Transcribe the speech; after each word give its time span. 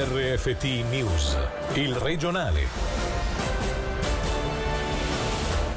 RFT 0.00 0.84
News, 0.90 1.36
il 1.74 1.92
regionale. 1.96 2.66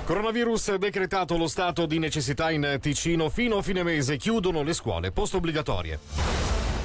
Coronavirus 0.06 0.76
decretato 0.76 1.38
lo 1.38 1.48
stato 1.48 1.88
di 1.88 1.98
necessità 1.98 2.52
in 2.52 2.78
Ticino 2.80 3.30
fino 3.30 3.58
a 3.58 3.62
fine 3.64 3.82
mese, 3.82 4.18
chiudono 4.18 4.62
le 4.62 4.74
scuole 4.74 5.12
post 5.12 5.34
obbligatorie. 5.34 5.98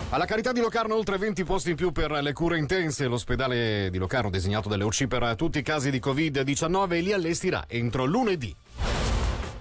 Alla 0.08 0.24
carità 0.24 0.52
di 0.52 0.60
Locarno 0.60 0.94
oltre 0.94 1.18
20 1.18 1.44
posti 1.44 1.70
in 1.70 1.76
più 1.76 1.92
per 1.92 2.10
le 2.10 2.32
cure 2.32 2.56
intense. 2.56 3.06
L'ospedale 3.06 3.90
di 3.90 3.98
Locarno 3.98 4.30
designato 4.30 4.70
dalle 4.70 4.84
UCI 4.84 5.06
per 5.06 5.34
tutti 5.36 5.58
i 5.58 5.62
casi 5.62 5.90
di 5.90 5.98
Covid-19 5.98 7.02
li 7.02 7.12
allestirà 7.12 7.64
entro 7.68 8.06
lunedì. 8.06 8.56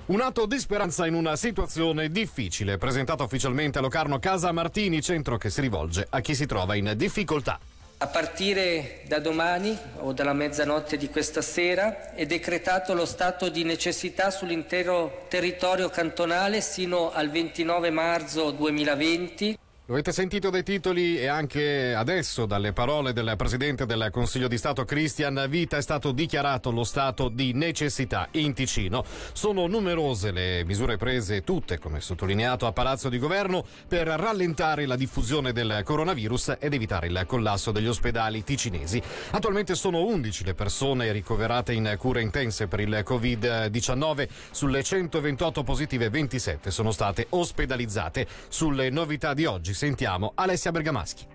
Un 0.08 0.22
atto 0.22 0.46
di 0.46 0.60
speranza 0.60 1.08
in 1.08 1.16
una 1.16 1.36
situazione 1.36 2.12
difficile, 2.12 2.78
presentato 2.78 3.24
ufficialmente 3.24 3.80
a 3.80 3.82
Locarno 3.82 4.20
Casa 4.20 4.52
Martini, 4.52 5.02
centro 5.02 5.38
che 5.38 5.50
si 5.50 5.62
rivolge 5.62 6.06
a 6.08 6.20
chi 6.20 6.36
si 6.36 6.46
trova 6.46 6.76
in 6.76 6.94
difficoltà. 6.96 7.60
A 7.98 8.06
partire 8.06 9.02
da 9.08 9.18
domani 9.18 9.76
o 10.02 10.14
dalla 10.14 10.34
mezzanotte 10.34 10.98
di 10.98 11.10
questa 11.10 11.42
sera 11.42 12.14
è 12.14 12.28
decretato 12.28 12.94
lo 12.94 13.06
stato 13.06 13.50
di 13.50 13.64
necessità 13.64 14.30
sull'intero 14.30 15.26
territorio 15.28 15.90
cantonale 15.90 16.62
sino 16.62 17.12
al 17.12 17.32
29 17.32 17.90
marzo 17.90 18.52
2020 18.52 19.58
lo 19.88 19.94
avete 19.94 20.12
sentito 20.12 20.50
dai 20.50 20.64
titoli 20.64 21.20
e 21.20 21.28
anche 21.28 21.94
adesso 21.94 22.48
dalle 22.48 22.74
parole 22.74 23.14
del 23.14 23.36
Presidente 23.38 23.86
del 23.86 24.08
Consiglio 24.12 24.48
di 24.48 24.58
Stato 24.58 24.84
Cristian 24.84 25.46
Vita 25.48 25.78
è 25.78 25.82
stato 25.84 26.12
dichiarato 26.12 26.72
lo 26.72 26.84
stato 26.84 27.30
di 27.30 27.54
necessità 27.54 28.28
in 28.32 28.56
Ticino. 28.56 29.06
Sono 29.34 29.68
numerose 29.68 30.32
le 30.32 30.64
misure 30.66 30.98
prese, 30.98 31.44
tutte 31.44 31.78
come 31.78 32.02
sottolineato 32.02 32.66
a 32.66 32.72
Palazzo 32.72 33.10
di 33.10 33.20
Governo, 33.20 33.64
per 33.88 34.08
rallentare 34.08 34.88
la 34.88 34.96
diffusione 34.96 35.54
del 35.54 35.82
coronavirus 35.84 36.56
ed 36.60 36.74
evitare 36.74 37.06
il 37.06 37.24
collasso 37.28 37.72
degli 37.72 37.88
ospedali 37.88 38.44
ticinesi. 38.44 39.00
Attualmente 39.32 39.76
sono 39.76 40.04
11 40.04 40.46
le 40.46 40.56
persone 40.56 41.12
ricoverate 41.12 41.74
in 41.74 41.94
cure 42.00 42.24
intense 42.24 42.68
per 42.68 42.80
il 42.80 43.04
Covid-19. 43.06 44.30
Sulle 44.50 44.82
128 44.82 45.62
positive 45.62 46.10
27 46.10 46.72
sono 46.72 46.90
state 46.90 47.28
ospedalizzate. 47.30 48.26
Sulle 48.48 48.90
novità 48.90 49.36
di 49.36 49.46
oggi 49.46 49.74
sentiamo 49.76 50.32
Alessia 50.36 50.72
Bergamaschi. 50.72 51.28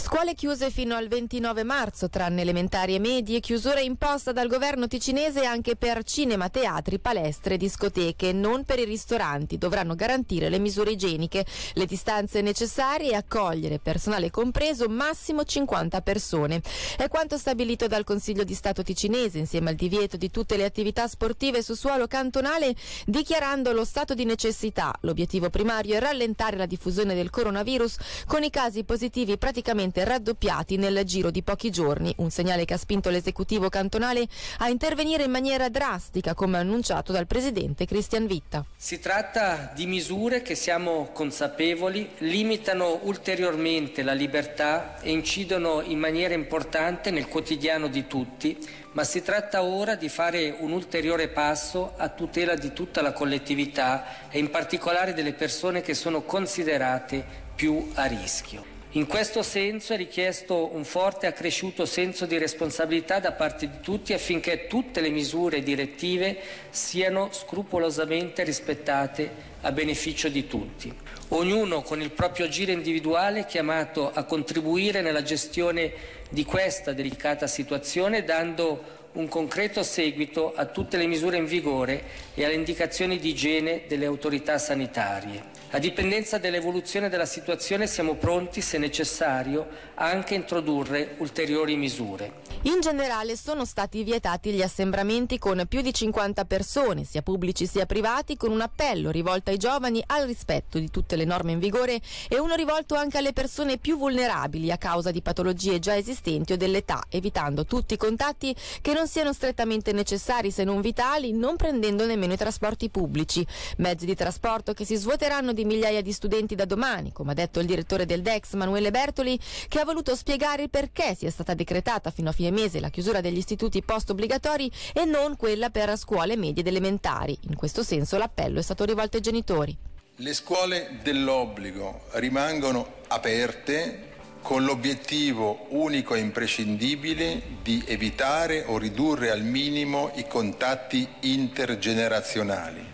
Scuole 0.00 0.34
chiuse 0.34 0.70
fino 0.70 0.94
al 0.94 1.08
29 1.08 1.64
marzo, 1.64 2.08
tranne 2.08 2.40
elementari 2.40 2.94
e 2.94 2.98
medie, 3.00 3.40
chiusura 3.40 3.80
imposta 3.80 4.30
dal 4.32 4.46
governo 4.46 4.86
ticinese 4.86 5.44
anche 5.44 5.74
per 5.74 6.02
cinema, 6.04 6.48
teatri, 6.48 6.98
palestre, 6.98 7.56
discoteche, 7.56 8.32
non 8.32 8.64
per 8.64 8.78
i 8.78 8.84
ristoranti. 8.84 9.58
Dovranno 9.58 9.96
garantire 9.96 10.48
le 10.48 10.60
misure 10.60 10.92
igieniche, 10.92 11.44
le 11.74 11.84
distanze 11.84 12.40
necessarie 12.40 13.10
e 13.10 13.14
accogliere, 13.16 13.80
personale 13.80 14.30
compreso, 14.30 14.88
massimo 14.88 15.44
50 15.44 16.00
persone. 16.00 16.62
È 16.96 17.08
quanto 17.08 17.36
stabilito 17.36 17.86
dal 17.88 18.04
Consiglio 18.04 18.44
di 18.44 18.54
Stato 18.54 18.82
ticinese, 18.82 19.38
insieme 19.38 19.70
al 19.70 19.76
divieto 19.76 20.16
di 20.16 20.30
tutte 20.30 20.56
le 20.56 20.64
attività 20.64 21.06
sportive 21.08 21.60
su 21.60 21.74
suolo 21.74 22.06
cantonale, 22.06 22.74
dichiarando 23.04 23.72
lo 23.72 23.84
stato 23.84 24.14
di 24.14 24.24
necessità. 24.24 24.94
L'obiettivo 25.02 25.50
primario 25.50 25.96
è 25.96 26.00
rallentare 26.00 26.56
la 26.56 26.66
diffusione 26.66 27.14
del 27.14 27.30
coronavirus 27.30 27.96
con 28.26 28.42
i 28.42 28.48
casi 28.48 28.84
positivi 28.84 29.36
praticamente 29.36 29.86
praticamente 29.88 30.04
raddoppiati 30.04 30.76
nel 30.76 31.04
giro 31.04 31.30
di 31.30 31.42
pochi 31.42 31.70
giorni, 31.70 32.12
un 32.18 32.30
segnale 32.30 32.64
che 32.64 32.74
ha 32.74 32.78
spinto 32.78 33.10
l'esecutivo 33.10 33.68
cantonale 33.68 34.26
a 34.58 34.68
intervenire 34.68 35.24
in 35.24 35.30
maniera 35.30 35.68
drastica, 35.68 36.34
come 36.34 36.58
annunciato 36.58 37.12
dal 37.12 37.26
presidente 37.26 37.86
Cristian 37.86 38.26
Vitta. 38.26 38.64
Si 38.76 38.98
tratta 38.98 39.72
di 39.74 39.86
misure 39.86 40.42
che 40.42 40.54
siamo 40.54 41.10
consapevoli 41.12 42.10
limitano 42.18 43.00
ulteriormente 43.02 44.02
la 44.02 44.12
libertà 44.12 45.00
e 45.00 45.10
incidono 45.10 45.82
in 45.82 45.98
maniera 45.98 46.34
importante 46.34 47.10
nel 47.10 47.28
quotidiano 47.28 47.88
di 47.88 48.06
tutti, 48.06 48.56
ma 48.92 49.04
si 49.04 49.22
tratta 49.22 49.62
ora 49.62 49.94
di 49.94 50.08
fare 50.08 50.54
un 50.58 50.72
ulteriore 50.72 51.28
passo 51.28 51.92
a 51.96 52.08
tutela 52.08 52.54
di 52.54 52.72
tutta 52.72 53.02
la 53.02 53.12
collettività 53.12 54.28
e 54.28 54.38
in 54.38 54.50
particolare 54.50 55.14
delle 55.14 55.34
persone 55.34 55.82
che 55.82 55.94
sono 55.94 56.22
considerate 56.22 57.46
più 57.54 57.90
a 57.94 58.06
rischio. 58.06 58.76
In 58.98 59.06
questo 59.06 59.44
senso 59.44 59.92
è 59.92 59.96
richiesto 59.96 60.74
un 60.74 60.82
forte 60.82 61.26
e 61.26 61.28
accresciuto 61.28 61.86
senso 61.86 62.26
di 62.26 62.36
responsabilità 62.36 63.20
da 63.20 63.30
parte 63.30 63.70
di 63.70 63.76
tutti 63.80 64.12
affinché 64.12 64.66
tutte 64.66 65.00
le 65.00 65.10
misure 65.10 65.62
direttive 65.62 66.36
siano 66.70 67.28
scrupolosamente 67.30 68.42
rispettate 68.42 69.30
a 69.60 69.70
beneficio 69.70 70.28
di 70.28 70.48
tutti. 70.48 70.92
Ognuno 71.28 71.82
con 71.82 72.02
il 72.02 72.10
proprio 72.10 72.46
agire 72.46 72.72
individuale 72.72 73.40
è 73.40 73.46
chiamato 73.46 74.10
a 74.12 74.24
contribuire 74.24 75.00
nella 75.00 75.22
gestione 75.22 75.92
di 76.28 76.44
questa 76.44 76.92
delicata 76.92 77.46
situazione 77.46 78.24
dando 78.24 78.97
un 79.12 79.28
concreto 79.28 79.82
seguito 79.82 80.54
a 80.54 80.66
tutte 80.66 80.96
le 80.96 81.06
misure 81.06 81.36
in 81.36 81.46
vigore 81.46 82.04
e 82.34 82.44
alle 82.44 82.54
indicazioni 82.54 83.18
di 83.18 83.30
igiene 83.30 83.84
delle 83.88 84.06
autorità 84.06 84.58
sanitarie. 84.58 85.56
A 85.70 85.78
dipendenza 85.78 86.38
dell'evoluzione 86.38 87.10
della 87.10 87.26
situazione 87.26 87.86
siamo 87.86 88.14
pronti, 88.14 88.62
se 88.62 88.78
necessario, 88.78 89.68
anche 89.96 90.34
a 90.34 90.38
introdurre 90.38 91.16
ulteriori 91.18 91.76
misure. 91.76 92.46
In 92.62 92.80
generale 92.80 93.36
sono 93.36 93.66
stati 93.66 94.02
vietati 94.02 94.50
gli 94.50 94.62
assembramenti 94.62 95.38
con 95.38 95.64
più 95.68 95.82
di 95.82 95.92
50 95.92 96.44
persone, 96.46 97.04
sia 97.04 97.22
pubblici 97.22 97.66
sia 97.66 97.84
privati, 97.84 98.36
con 98.36 98.50
un 98.50 98.62
appello 98.62 99.10
rivolto 99.10 99.50
ai 99.50 99.58
giovani 99.58 100.02
al 100.06 100.26
rispetto 100.26 100.78
di 100.78 100.90
tutte 100.90 101.16
le 101.16 101.24
norme 101.24 101.52
in 101.52 101.58
vigore 101.58 102.00
e 102.28 102.38
uno 102.38 102.54
rivolto 102.54 102.94
anche 102.94 103.18
alle 103.18 103.34
persone 103.34 103.76
più 103.76 103.98
vulnerabili 103.98 104.72
a 104.72 104.78
causa 104.78 105.10
di 105.10 105.20
patologie 105.20 105.78
già 105.78 105.96
esistenti 105.96 106.54
o 106.54 106.56
dell'età, 106.56 107.04
evitando 107.10 107.66
tutti 107.66 107.94
i 107.94 107.98
contatti 107.98 108.56
che 108.80 108.94
non 108.94 108.97
siano 109.06 109.32
strettamente 109.32 109.92
necessari 109.92 110.50
se 110.50 110.64
non 110.64 110.80
vitali, 110.80 111.32
non 111.32 111.56
prendendo 111.56 112.06
nemmeno 112.06 112.32
i 112.32 112.36
trasporti 112.36 112.90
pubblici. 112.90 113.46
Mezzi 113.78 114.06
di 114.06 114.14
trasporto 114.14 114.72
che 114.72 114.84
si 114.84 114.96
svuoteranno 114.96 115.52
di 115.52 115.64
migliaia 115.64 116.02
di 116.02 116.12
studenti 116.12 116.54
da 116.54 116.64
domani, 116.64 117.12
come 117.12 117.32
ha 117.32 117.34
detto 117.34 117.60
il 117.60 117.66
direttore 117.66 118.06
del 118.06 118.22
DEX 118.22 118.54
Manuele 118.54 118.90
Bertoli, 118.90 119.38
che 119.68 119.80
ha 119.80 119.84
voluto 119.84 120.16
spiegare 120.16 120.64
il 120.64 120.70
perché 120.70 121.14
sia 121.14 121.30
stata 121.30 121.54
decretata 121.54 122.10
fino 122.10 122.30
a 122.30 122.32
fine 122.32 122.50
mese 122.50 122.80
la 122.80 122.90
chiusura 122.90 123.20
degli 123.20 123.38
istituti 123.38 123.82
post 123.82 124.10
obbligatori 124.10 124.70
e 124.92 125.04
non 125.04 125.36
quella 125.36 125.70
per 125.70 125.96
scuole 125.96 126.36
medie 126.36 126.62
ed 126.62 126.66
elementari. 126.68 127.36
In 127.48 127.56
questo 127.56 127.82
senso 127.82 128.16
l'appello 128.16 128.58
è 128.58 128.62
stato 128.62 128.84
rivolto 128.84 129.16
ai 129.16 129.22
genitori. 129.22 129.76
Le 130.16 130.34
scuole 130.34 130.98
dell'obbligo 131.02 132.00
rimangono 132.14 132.94
aperte 133.06 134.16
con 134.42 134.64
l'obiettivo 134.64 135.66
unico 135.70 136.14
e 136.14 136.20
imprescindibile 136.20 137.42
di 137.62 137.82
evitare 137.86 138.64
o 138.66 138.78
ridurre 138.78 139.30
al 139.30 139.42
minimo 139.42 140.10
i 140.14 140.26
contatti 140.26 141.06
intergenerazionali, 141.20 142.84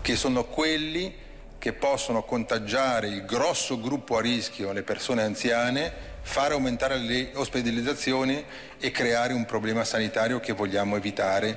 che 0.00 0.16
sono 0.16 0.44
quelli 0.44 1.14
che 1.58 1.72
possono 1.72 2.24
contagiare 2.24 3.06
il 3.06 3.24
grosso 3.24 3.80
gruppo 3.80 4.16
a 4.16 4.20
rischio, 4.20 4.72
le 4.72 4.82
persone 4.82 5.22
anziane, 5.22 5.92
fare 6.22 6.54
aumentare 6.54 6.98
le 6.98 7.30
ospedalizzazioni 7.34 8.44
e 8.78 8.90
creare 8.90 9.32
un 9.32 9.44
problema 9.44 9.84
sanitario 9.84 10.40
che 10.40 10.52
vogliamo 10.52 10.96
evitare. 10.96 11.56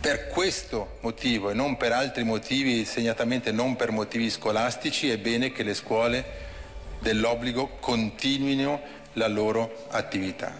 Per 0.00 0.26
questo 0.26 0.98
motivo 1.00 1.50
e 1.50 1.54
non 1.54 1.76
per 1.76 1.92
altri 1.92 2.24
motivi, 2.24 2.84
segnatamente 2.84 3.52
non 3.52 3.76
per 3.76 3.92
motivi 3.92 4.28
scolastici, 4.28 5.08
è 5.08 5.18
bene 5.18 5.52
che 5.52 5.62
le 5.62 5.74
scuole 5.74 6.43
dell'obbligo 7.04 7.76
continuino 7.80 8.80
la 9.12 9.28
loro 9.28 9.84
attività. 9.90 10.58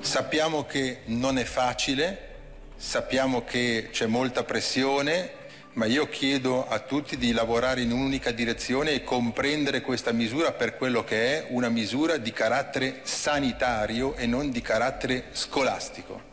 Sappiamo 0.00 0.64
che 0.64 1.00
non 1.06 1.36
è 1.36 1.44
facile, 1.44 2.28
sappiamo 2.74 3.44
che 3.44 3.88
c'è 3.92 4.06
molta 4.06 4.44
pressione, 4.44 5.42
ma 5.74 5.84
io 5.84 6.08
chiedo 6.08 6.66
a 6.66 6.78
tutti 6.78 7.18
di 7.18 7.32
lavorare 7.32 7.82
in 7.82 7.92
un'unica 7.92 8.30
direzione 8.30 8.92
e 8.92 9.04
comprendere 9.04 9.82
questa 9.82 10.12
misura 10.12 10.52
per 10.52 10.76
quello 10.76 11.04
che 11.04 11.36
è 11.36 11.46
una 11.50 11.68
misura 11.68 12.16
di 12.16 12.32
carattere 12.32 13.00
sanitario 13.02 14.14
e 14.14 14.24
non 14.24 14.50
di 14.50 14.62
carattere 14.62 15.26
scolastico. 15.32 16.32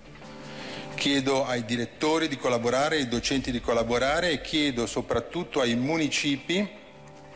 Chiedo 0.95 1.45
ai 1.45 1.65
direttori 1.65 2.29
di 2.29 2.37
collaborare, 2.37 2.97
ai 2.97 3.09
docenti 3.09 3.51
di 3.51 3.59
collaborare 3.59 4.29
e 4.29 4.39
chiedo 4.39 4.85
soprattutto 4.85 5.59
ai 5.59 5.75
municipi, 5.75 6.69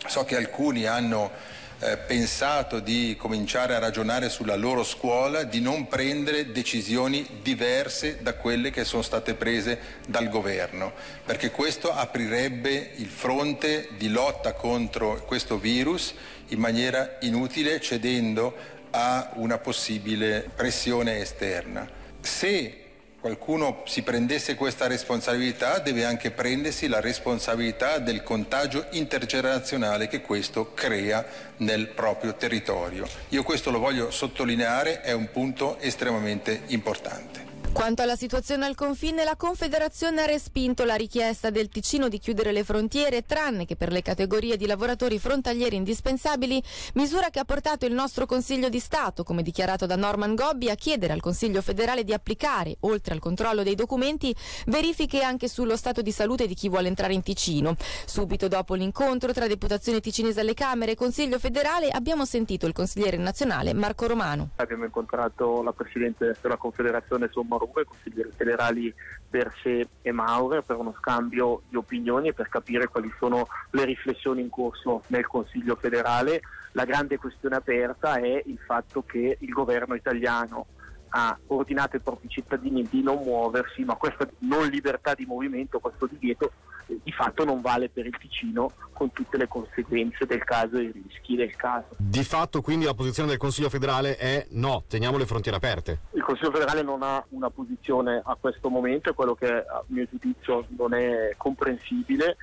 so 0.07 0.24
che 0.24 0.38
alcuni 0.38 0.86
hanno 0.86 1.31
eh, 1.80 1.98
pensato 1.98 2.80
di 2.80 3.16
cominciare 3.18 3.75
a 3.75 3.80
ragionare 3.80 4.30
sulla 4.30 4.56
loro 4.56 4.83
scuola, 4.83 5.44
di 5.44 5.60
non 5.60 5.88
prendere 5.88 6.51
decisioni 6.51 7.39
diverse 7.42 8.19
da 8.22 8.36
quelle 8.36 8.72
che 8.72 8.86
sono 8.86 9.01
state 9.01 9.33
prese 9.33 9.80
dal 10.07 10.30
governo, 10.30 10.94
perché 11.25 11.51
questo 11.51 11.92
aprirebbe 11.92 12.92
il 12.95 13.10
fronte 13.10 13.89
di 13.98 14.10
lotta 14.10 14.54
contro 14.54 15.24
questo 15.25 15.57
virus 15.57 16.13
in 16.50 16.60
maniera 16.60 17.18
inutile, 17.22 17.81
cedendo 17.81 18.56
a 18.92 19.31
una 19.36 19.57
possibile 19.57 20.50
pressione 20.56 21.19
esterna. 21.19 21.88
Se 22.21 22.85
qualcuno 23.25 23.81
si 23.86 24.04
prendesse 24.04 24.54
questa 24.54 24.86
responsabilità 24.86 25.80
deve 25.80 26.06
anche 26.06 26.30
prendersi 26.30 26.88
la 26.88 27.00
responsabilità 27.00 27.98
del 27.98 28.22
contagio 28.22 28.86
intergenerazionale 28.92 30.07
che 30.07 30.22
questo 30.22 30.75
crea 30.75 31.25
nel 31.57 31.88
proprio 31.88 32.36
territorio. 32.36 33.07
Io 33.30 33.42
questo 33.42 33.72
lo 33.72 33.80
voglio 33.80 34.12
sottolineare, 34.12 35.01
è 35.01 35.12
un 35.12 35.31
punto 35.31 35.80
estremamente 35.80 36.66
importante. 36.68 37.44
Quanto 37.75 38.04
alla 38.04 38.16
situazione 38.16 38.66
al 38.66 38.74
confine, 38.74 39.25
la 39.25 39.36
Confederazione 39.36 40.22
ha 40.22 40.25
respinto 40.25 40.86
la 40.86 40.95
richiesta 40.95 41.50
del 41.50 41.68
Ticino 41.68 42.07
di 42.07 42.19
chiudere 42.19 42.54
le 42.54 42.63
frontiere, 42.63 43.24
tranne 43.24 43.66
che 43.66 43.75
per 43.75 43.92
le 43.92 44.01
categorie 44.01 44.56
di 44.56 44.66
lavoratori 44.66 45.19
frontalieri 45.19 45.75
indispensabili, 45.75 46.63
misura 46.94 47.30
che 47.30 47.39
ha 47.39 47.44
portato 47.44 47.86
il 47.86 47.94
nostro 47.94 48.25
Consiglio 48.25 48.69
di 48.69 48.80
Stato, 48.80 49.24
come 49.24 49.44
dichiarato 49.44 49.86
da 49.86 49.98
Norman 49.98 50.36
Gobbi, 50.36 50.69
a 50.69 50.75
chiedere 50.75 51.12
al 51.12 51.19
Consiglio 51.19 51.62
federale 51.62 52.06
di 52.06 52.13
applicare, 52.13 52.77
oltre 52.80 53.13
al 53.13 53.19
controllo 53.19 53.62
dei 53.62 53.75
documenti, 53.75 54.33
verifiche 54.68 55.21
anche 55.21 55.50
sullo 55.50 55.75
stato 55.75 56.01
di 56.01 56.13
salute 56.13 56.48
di 56.48 56.56
chi 56.56 56.69
vuole 56.69 56.88
entrare 56.88 57.13
in 57.13 57.24
Ticino. 57.24 57.75
Subito 58.06 58.48
dopo 58.48 58.74
l'incontro 58.75 59.33
tra 59.33 59.48
deputazione 59.48 60.00
ticinese 60.00 60.39
alle 60.39 60.54
Camere 60.54 60.94
e 60.94 60.95
Consiglio 60.95 61.39
federale 61.39 61.89
abbiamo 61.89 62.24
sentito 62.24 62.68
il 62.68 62.74
consigliere 62.74 63.18
nazionale 63.18 63.74
Marco 63.74 64.07
Romano. 64.07 64.51
Abbiamo 64.56 64.86
incontrato 64.86 65.62
la 65.62 65.74
Presidente 65.74 66.38
della 66.42 66.56
Confederazione 66.56 67.28
I 67.74 67.86
consiglieri 67.86 68.32
federali 68.36 68.94
Berse 69.30 69.90
e 70.02 70.12
Maurer 70.12 70.64
per 70.64 70.78
uno 70.78 70.96
scambio 70.98 71.62
di 71.70 71.76
opinioni 71.76 72.30
e 72.30 72.34
per 72.34 72.50
capire 72.50 72.88
quali 72.88 73.12
sono 73.20 73.48
le 73.72 73.86
riflessioni 73.86 74.42
in 74.42 74.50
corso 74.50 75.04
nel 75.08 75.28
Consiglio 75.28 75.76
federale. 75.76 76.42
La 76.72 76.86
grande 76.86 77.18
questione 77.18 77.56
aperta 77.56 78.16
è 78.16 78.42
il 78.46 78.60
fatto 78.66 79.04
che 79.04 79.38
il 79.40 79.50
governo 79.50 79.96
italiano 79.96 80.68
ha 81.10 81.38
ordinato 81.48 81.96
ai 81.96 82.02
propri 82.02 82.28
cittadini 82.28 82.88
di 82.90 83.02
non 83.02 83.24
muoversi, 83.24 83.84
ma 83.84 83.96
questa 83.96 84.28
non 84.40 84.68
libertà 84.68 85.14
di 85.14 85.26
movimento, 85.26 85.80
questo 85.80 86.08
divieto 86.08 86.52
di 86.88 87.12
fatto 87.12 87.44
non 87.44 87.62
vale 87.62 87.90
per 87.90 88.06
il 88.06 88.18
Ticino 88.18 88.72
con 88.94 89.12
tutte 89.12 89.38
le 89.38 89.48
conseguenze 89.48 90.26
del 90.26 90.44
caso 90.44 90.78
e 90.78 90.84
i 90.84 90.92
rischi 90.92 91.36
del 91.36 91.56
caso. 91.56 91.88
Di 91.98 92.24
fatto 92.24 92.62
quindi 92.62 92.86
la 92.86 92.94
posizione 92.94 93.30
del 93.30 93.38
Consiglio 93.38 93.70
federale 93.70 94.16
è 94.18 94.48
no, 94.52 94.84
teniamo 94.88 95.18
le 95.18 95.26
frontiere 95.26 95.58
aperte. 95.58 96.00
Il 96.12 96.24
Consiglio 96.24 96.52
federale 96.52 96.82
non 96.82 97.04
ha 97.04 97.24
una 97.30 97.50
posizione 97.50 98.22
a 98.24 98.38
questo 98.40 98.70
momento, 98.70 99.10
è 99.10 99.14
quello 99.14 99.36
che 99.36 99.48
a 99.48 99.84
mio 99.88 100.08
giudizio 100.10 100.66
non 100.78 100.94
è 100.94 101.34
comprensibile 101.38 102.38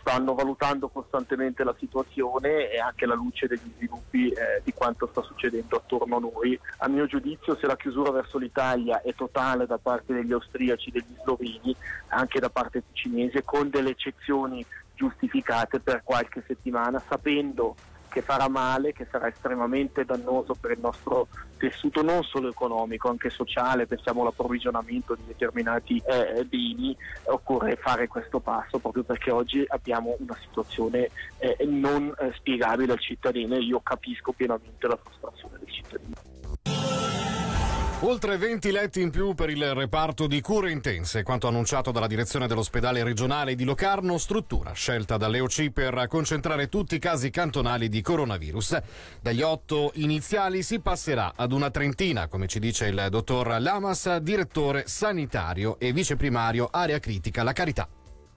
stanno 0.00 0.34
valutando 0.34 0.88
costantemente 0.88 1.62
la 1.62 1.74
situazione 1.78 2.70
e 2.70 2.78
anche 2.78 3.04
alla 3.04 3.14
luce 3.14 3.46
degli 3.46 3.70
sviluppi 3.76 4.30
eh, 4.30 4.62
di 4.64 4.72
quanto 4.72 5.06
sta 5.10 5.22
succedendo 5.22 5.76
attorno 5.76 6.16
a 6.16 6.20
noi. 6.20 6.58
A 6.78 6.88
mio 6.88 7.06
giudizio 7.06 7.56
se 7.56 7.66
la 7.66 7.76
chiusura 7.76 8.10
verso 8.10 8.38
l'Italia 8.38 9.02
è 9.02 9.14
totale 9.14 9.66
da 9.66 9.78
parte 9.78 10.14
degli 10.14 10.32
austriaci, 10.32 10.90
degli 10.90 11.14
sloveni, 11.22 11.74
anche 12.08 12.40
da 12.40 12.48
parte 12.48 12.84
cinese, 12.92 13.44
con 13.44 13.68
delle 13.68 13.90
eccezioni 13.90 14.64
giustificate 14.94 15.80
per 15.80 16.02
qualche 16.04 16.42
settimana, 16.46 17.02
sapendo 17.08 17.74
che 18.14 18.22
farà 18.22 18.48
male, 18.48 18.92
che 18.92 19.08
sarà 19.10 19.26
estremamente 19.26 20.04
dannoso 20.04 20.54
per 20.54 20.70
il 20.70 20.78
nostro 20.78 21.26
tessuto 21.56 22.00
non 22.00 22.22
solo 22.22 22.48
economico, 22.48 23.08
anche 23.08 23.28
sociale, 23.28 23.88
pensiamo 23.88 24.20
all'approvvigionamento 24.20 25.16
di 25.16 25.24
determinati 25.26 26.00
eh, 26.06 26.44
beni, 26.44 26.96
occorre 27.24 27.74
fare 27.74 28.06
questo 28.06 28.38
passo 28.38 28.78
proprio 28.78 29.02
perché 29.02 29.32
oggi 29.32 29.64
abbiamo 29.66 30.14
una 30.20 30.36
situazione 30.40 31.10
eh, 31.38 31.56
non 31.66 32.14
eh, 32.16 32.32
spiegabile 32.36 32.92
al 32.92 33.00
cittadino 33.00 33.56
e 33.56 33.62
io 33.62 33.80
capisco 33.80 34.30
pienamente 34.30 34.86
la 34.86 34.96
frustrazione 34.96 35.58
del 35.58 35.72
cittadino. 35.72 36.33
Oltre 38.06 38.36
20 38.36 38.70
letti 38.70 39.00
in 39.00 39.08
più 39.08 39.32
per 39.32 39.48
il 39.48 39.72
reparto 39.72 40.26
di 40.26 40.42
cure 40.42 40.70
intense, 40.70 41.22
quanto 41.22 41.48
annunciato 41.48 41.90
dalla 41.90 42.06
direzione 42.06 42.46
dell'ospedale 42.46 43.02
regionale 43.02 43.54
di 43.54 43.64
Locarno, 43.64 44.18
struttura 44.18 44.72
scelta 44.72 45.16
dall'EOC 45.16 45.70
per 45.70 46.06
concentrare 46.06 46.68
tutti 46.68 46.96
i 46.96 46.98
casi 46.98 47.30
cantonali 47.30 47.88
di 47.88 48.02
coronavirus. 48.02 48.78
Dagli 49.22 49.40
otto 49.40 49.90
iniziali 49.94 50.62
si 50.62 50.80
passerà 50.80 51.32
ad 51.34 51.52
una 51.52 51.70
trentina, 51.70 52.28
come 52.28 52.46
ci 52.46 52.58
dice 52.58 52.88
il 52.88 53.06
dottor 53.08 53.58
Lamas, 53.58 54.18
direttore 54.18 54.82
sanitario 54.86 55.78
e 55.78 55.94
viceprimario 55.94 56.68
area 56.70 56.98
critica 56.98 57.42
La 57.42 57.54
Carità. 57.54 57.88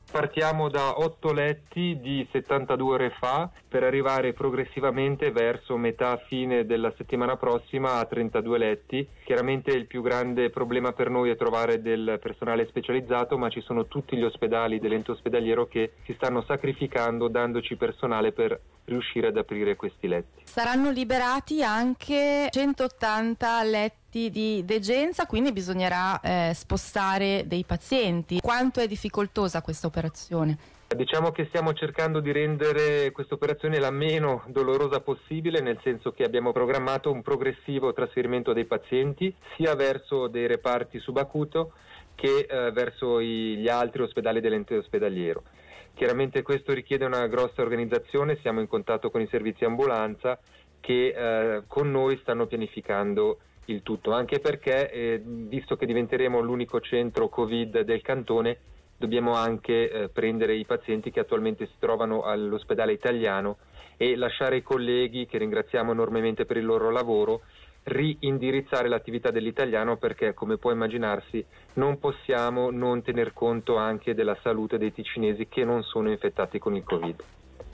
Partiamo 0.09 0.69
da 0.69 0.99
8 0.99 1.33
letti 1.33 1.99
di 1.99 2.25
72 2.31 2.93
ore 2.93 3.09
fa 3.19 3.49
per 3.67 3.83
arrivare 3.83 4.33
progressivamente 4.33 5.31
verso 5.31 5.75
metà 5.77 6.17
fine 6.27 6.65
della 6.65 6.93
settimana 6.97 7.35
prossima 7.35 7.99
a 7.99 8.05
32 8.05 8.57
letti. 8.57 9.07
Chiaramente 9.25 9.71
il 9.71 9.85
più 9.85 10.01
grande 10.01 10.49
problema 10.49 10.93
per 10.93 11.09
noi 11.09 11.29
è 11.29 11.35
trovare 11.35 11.81
del 11.81 12.19
personale 12.21 12.65
specializzato, 12.67 13.37
ma 13.37 13.49
ci 13.49 13.61
sono 13.61 13.85
tutti 13.87 14.15
gli 14.15 14.23
ospedali 14.23 14.79
dell'ente 14.79 15.11
ospedaliero 15.11 15.67
che 15.67 15.93
si 16.05 16.13
stanno 16.13 16.41
sacrificando 16.47 17.27
dandoci 17.27 17.75
personale 17.75 18.31
per 18.31 18.59
riuscire 18.85 19.27
ad 19.27 19.37
aprire 19.37 19.75
questi 19.75 20.07
letti. 20.07 20.43
Saranno 20.45 20.89
liberati 20.89 21.61
anche 21.61 22.47
180 22.49 23.63
letti 23.63 24.06
di 24.09 24.63
degenza, 24.65 25.25
quindi 25.25 25.51
bisognerà 25.51 26.19
eh, 26.19 26.51
spostare 26.53 27.43
dei 27.45 27.63
pazienti. 27.65 28.39
Quanto 28.39 28.79
è 28.79 28.87
difficoltosa 28.87 29.61
questa 29.61 29.87
operazione? 29.87 30.57
Diciamo 30.87 31.31
che 31.31 31.47
stiamo 31.47 31.73
cercando 31.73 32.21
di 32.21 32.31
rendere 32.31 33.11
questa 33.11 33.33
operazione 33.33 33.77
la 33.77 33.91
meno 33.91 34.43
dolorosa 34.47 35.01
possibile, 35.01 35.59
nel 35.59 35.77
senso 35.83 36.13
che 36.13 36.23
abbiamo 36.23 36.53
programmato 36.53 37.11
un 37.11 37.21
progressivo 37.21 37.91
trasferimento 37.91 38.53
dei 38.53 38.63
pazienti 38.63 39.35
sia 39.55 39.75
verso 39.75 40.27
dei 40.27 40.47
reparti 40.47 40.97
subacuto 40.99 41.73
che 42.15 42.47
eh, 42.49 42.71
verso 42.71 43.19
i, 43.19 43.57
gli 43.57 43.67
altri 43.67 44.01
ospedali 44.03 44.39
dell'ente 44.39 44.77
ospedaliero. 44.77 45.43
Chiaramente 45.93 46.41
questo 46.41 46.73
richiede 46.73 47.03
una 47.03 47.27
grossa 47.27 47.61
organizzazione, 47.61 48.37
siamo 48.41 48.61
in 48.61 48.67
contatto 48.67 49.11
con 49.11 49.19
i 49.19 49.27
servizi 49.29 49.65
ambulanza 49.65 50.39
che 50.79 51.07
eh, 51.07 51.63
con 51.67 51.91
noi 51.91 52.17
stanno 52.21 52.45
pianificando 52.45 53.39
il 53.67 53.83
tutto, 53.83 54.11
anche 54.11 54.39
perché 54.39 54.91
eh, 54.91 55.21
visto 55.23 55.75
che 55.75 55.85
diventeremo 55.85 56.39
l'unico 56.39 56.79
centro 56.79 57.29
Covid 57.29 57.81
del 57.81 58.01
cantone, 58.01 58.57
dobbiamo 58.97 59.33
anche 59.33 59.89
eh, 59.89 60.09
prendere 60.09 60.55
i 60.55 60.65
pazienti 60.65 61.11
che 61.11 61.19
attualmente 61.19 61.67
si 61.67 61.75
trovano 61.79 62.23
all'ospedale 62.23 62.93
italiano 62.93 63.57
e 63.97 64.15
lasciare 64.15 64.57
i 64.57 64.63
colleghi, 64.63 65.25
che 65.25 65.37
ringraziamo 65.37 65.91
enormemente 65.91 66.45
per 66.45 66.57
il 66.57 66.65
loro 66.65 66.89
lavoro, 66.91 67.41
riindirizzare 67.83 68.89
l'attività 68.89 69.31
dell'italiano 69.31 69.97
perché, 69.97 70.33
come 70.33 70.57
può 70.57 70.71
immaginarsi, 70.71 71.43
non 71.73 71.99
possiamo 71.99 72.69
non 72.69 73.01
tener 73.01 73.33
conto 73.33 73.77
anche 73.77 74.13
della 74.13 74.37
salute 74.41 74.77
dei 74.77 74.91
ticinesi 74.91 75.47
che 75.47 75.63
non 75.63 75.83
sono 75.83 76.09
infettati 76.09 76.59
con 76.59 76.75
il 76.75 76.83
Covid. 76.83 77.23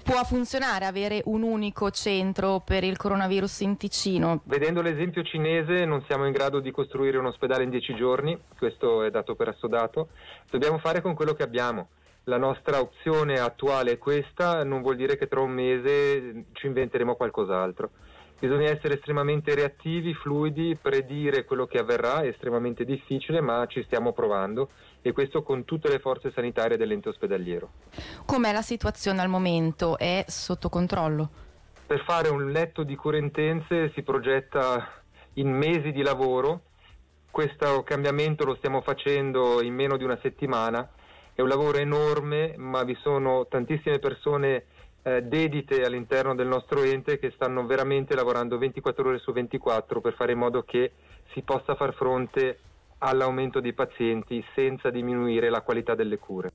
Può 0.04 0.22
funzionare 0.26 0.84
avere 0.84 1.22
un 1.26 1.44
unico 1.44 1.90
centro 1.90 2.60
per 2.60 2.84
il 2.84 2.98
coronavirus 2.98 3.62
in 3.62 3.78
Ticino? 3.78 4.42
Vedendo 4.44 4.82
l'esempio 4.82 5.24
cinese 5.24 5.86
non 5.86 6.04
siamo 6.08 6.26
in 6.26 6.34
grado 6.34 6.60
di 6.60 6.72
costruire 6.72 7.18
un 7.18 7.28
ospedale 7.28 7.64
in 7.64 7.70
dieci 7.70 7.96
giorni, 7.96 8.38
questo 8.58 9.04
è 9.04 9.10
dato 9.10 9.36
per 9.36 9.48
assodato, 9.48 10.10
dobbiamo 10.50 10.78
fare 10.78 11.00
con 11.02 11.16
quello 11.16 11.34
che 11.34 11.44
abbiamo. 11.44 11.88
La 12.26 12.38
nostra 12.38 12.82
opzione 12.82 13.40
attuale 13.40 13.94
è 13.94 13.98
questa, 13.98 14.66
non 14.66 14.82
vuol 14.82 14.98
dire 14.98 15.18
che 15.18 15.30
tra 15.30 15.40
un 15.40 15.52
mese 15.52 16.48
ci 16.52 16.68
inventeremo 16.68 17.16
qualcos'altro. 17.16 17.92
Bisogna 18.40 18.70
essere 18.70 18.96
estremamente 18.96 19.56
reattivi, 19.56 20.14
fluidi, 20.14 20.76
predire 20.76 21.46
quello 21.46 21.66
che 21.66 21.78
avverrà 21.78 22.22
è 22.22 22.28
estremamente 22.28 22.84
difficile, 22.84 23.40
ma 23.40 23.66
ci 23.68 23.82
stiamo 23.84 24.12
provando 24.12 24.70
e 25.02 25.14
questo 25.14 25.44
con 25.44 25.64
tutte 25.66 25.90
le 25.90 26.00
forze 26.00 26.32
sanitarie 26.32 26.76
dell'ente 26.78 27.10
ospedaliero. 27.10 27.70
Com'è 28.26 28.52
la 28.52 28.62
situazione 28.62 29.22
al 29.22 29.30
momento? 29.30 29.98
È 29.98 30.26
sotto 30.28 30.70
controllo? 30.70 31.30
Per 31.86 32.04
fare 32.04 32.30
un 32.30 32.52
letto 32.52 32.84
di 32.84 32.96
cure 32.96 33.18
intense 33.18 33.92
si 33.94 34.02
progetta 34.02 35.04
in 35.34 35.50
mesi 35.50 35.92
di 35.92 36.02
lavoro. 36.02 36.62
Questo 37.32 37.84
cambiamento 37.84 38.46
lo 38.46 38.56
stiamo 38.56 38.82
facendo 38.82 39.62
in 39.62 39.74
meno 39.74 39.98
di 39.98 40.04
una 40.04 40.18
settimana. 40.22 40.90
È 41.34 41.42
un 41.42 41.48
lavoro 41.48 41.78
enorme, 41.78 42.56
ma 42.58 42.84
vi 42.84 42.96
sono 43.02 43.48
tantissime 43.48 44.00
persone 44.00 44.66
eh, 45.04 45.22
dedite 45.24 45.84
all'interno 45.84 46.34
del 46.34 46.48
nostro 46.48 46.82
ente 46.82 47.20
che 47.20 47.32
stanno 47.36 47.66
veramente 47.66 48.16
lavorando 48.16 48.58
24 48.58 49.10
ore 49.10 49.20
su 49.20 49.32
24 49.32 50.02
per 50.02 50.14
fare 50.14 50.32
in 50.32 50.40
modo 50.40 50.64
che 50.64 50.94
si 51.34 51.42
possa 51.42 51.76
far 51.76 51.94
fronte 51.94 52.60
all'aumento 53.00 53.60
dei 53.60 53.74
pazienti 53.74 54.44
senza 54.56 54.90
diminuire 54.90 55.50
la 55.50 55.62
qualità 55.62 55.94
delle 55.94 56.18
cure. 56.18 56.52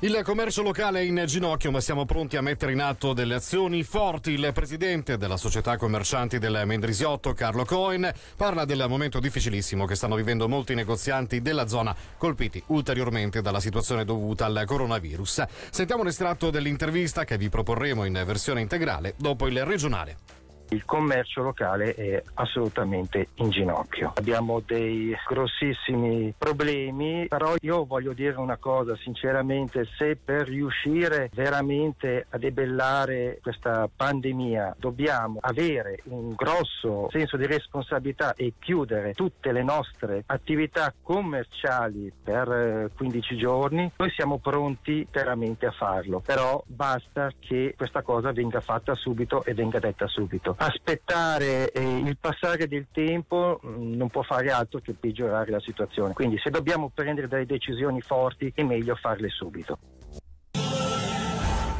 Il 0.00 0.20
commercio 0.22 0.62
locale 0.62 1.00
è 1.00 1.02
in 1.02 1.24
ginocchio, 1.26 1.72
ma 1.72 1.80
siamo 1.80 2.04
pronti 2.04 2.36
a 2.36 2.40
mettere 2.40 2.70
in 2.70 2.80
atto 2.80 3.12
delle 3.12 3.34
azioni 3.34 3.82
forti. 3.82 4.30
Il 4.30 4.52
presidente 4.54 5.16
della 5.16 5.36
società 5.36 5.76
commercianti 5.76 6.38
del 6.38 6.62
Mendrisiotto, 6.66 7.32
Carlo 7.32 7.64
Cohen, 7.64 8.08
parla 8.36 8.64
del 8.64 8.84
momento 8.88 9.18
difficilissimo 9.18 9.86
che 9.86 9.96
stanno 9.96 10.14
vivendo 10.14 10.48
molti 10.48 10.76
negozianti 10.76 11.42
della 11.42 11.66
zona, 11.66 11.96
colpiti 12.16 12.62
ulteriormente 12.66 13.42
dalla 13.42 13.58
situazione 13.58 14.04
dovuta 14.04 14.44
al 14.44 14.62
coronavirus. 14.64 15.42
Sentiamo 15.70 16.02
un 16.02 16.08
estratto 16.08 16.50
dell'intervista 16.50 17.24
che 17.24 17.36
vi 17.36 17.48
proporremo 17.48 18.04
in 18.04 18.22
versione 18.24 18.60
integrale 18.60 19.14
dopo 19.16 19.48
il 19.48 19.64
regionale. 19.64 20.37
Il 20.70 20.84
commercio 20.84 21.42
locale 21.42 21.94
è 21.94 22.22
assolutamente 22.34 23.28
in 23.36 23.50
ginocchio. 23.50 24.12
Abbiamo 24.16 24.60
dei 24.60 25.14
grossissimi 25.26 26.34
problemi, 26.36 27.26
però 27.28 27.54
io 27.60 27.84
voglio 27.84 28.12
dire 28.12 28.36
una 28.36 28.56
cosa 28.56 28.96
sinceramente, 28.96 29.86
se 29.96 30.16
per 30.16 30.48
riuscire 30.48 31.30
veramente 31.34 32.26
a 32.30 32.38
debellare 32.38 33.38
questa 33.42 33.88
pandemia 33.94 34.76
dobbiamo 34.78 35.38
avere 35.40 36.00
un 36.04 36.34
grosso 36.34 37.08
senso 37.10 37.36
di 37.36 37.46
responsabilità 37.46 38.34
e 38.34 38.54
chiudere 38.58 39.14
tutte 39.14 39.52
le 39.52 39.62
nostre 39.62 40.22
attività 40.26 40.92
commerciali 41.02 42.12
per 42.22 42.90
15 42.96 43.32
eh, 43.32 43.36
giorni, 43.36 43.92
noi 43.96 44.10
siamo 44.10 44.38
pronti 44.38 45.06
veramente 45.10 45.66
a 45.66 45.70
farlo, 45.70 46.20
però 46.20 46.62
basta 46.66 47.30
che 47.38 47.74
questa 47.76 48.02
cosa 48.02 48.32
venga 48.32 48.60
fatta 48.60 48.94
subito 48.94 49.44
e 49.44 49.54
venga 49.54 49.78
detta 49.78 50.06
subito. 50.06 50.56
Aspettare 50.60 51.70
eh, 51.70 51.98
il 51.98 52.16
passare 52.18 52.66
del 52.66 52.88
tempo 52.90 53.60
mh, 53.62 53.68
mm, 53.68 53.92
non 53.94 54.08
può 54.08 54.22
fare 54.22 54.50
altro 54.50 54.80
che 54.80 54.92
peggiorare 54.92 55.52
la 55.52 55.60
situazione, 55.60 56.14
quindi 56.14 56.36
se 56.38 56.50
dobbiamo 56.50 56.90
prendere 56.92 57.28
delle 57.28 57.46
decisioni 57.46 58.00
forti 58.00 58.50
è 58.52 58.64
meglio 58.64 58.96
farle 58.96 59.28
subito. 59.28 59.78